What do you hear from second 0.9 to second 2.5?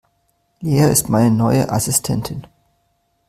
ist meine neue Assistentin.